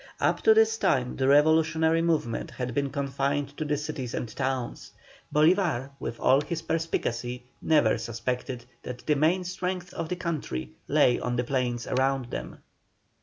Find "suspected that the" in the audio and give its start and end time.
7.99-9.13